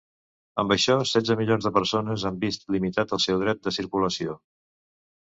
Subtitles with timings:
[0.63, 4.39] Amb això setze milions de persones han vist limitat el seu dret de circulació.